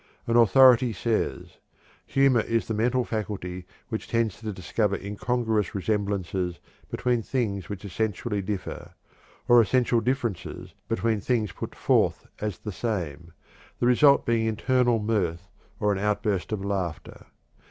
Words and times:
An 0.25 0.35
authority 0.35 0.93
says: 0.93 1.59
"Humor 2.07 2.39
is 2.39 2.67
a 2.67 2.73
mental 2.73 3.05
faculty 3.05 3.67
which 3.89 4.07
tends 4.07 4.39
to 4.39 4.51
discover 4.51 4.95
incongruous 4.97 5.75
resemblances 5.75 6.59
between 6.89 7.21
things 7.21 7.69
which 7.69 7.85
essentially 7.85 8.41
differ, 8.41 8.95
or 9.47 9.61
essential 9.61 10.01
differences 10.01 10.73
between 10.87 11.21
things 11.21 11.51
put 11.51 11.75
forth 11.75 12.25
as 12.39 12.57
the 12.57 12.71
same, 12.71 13.31
the 13.79 13.85
result 13.85 14.25
being 14.25 14.47
internal 14.47 14.97
mirth 14.97 15.47
or 15.79 15.91
an 15.91 15.99
outburst 15.99 16.51
of 16.51 16.65
laughter. 16.65 17.27